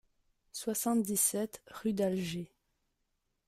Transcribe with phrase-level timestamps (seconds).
[0.51, 2.49] soixante-dix-sept rue d'Alger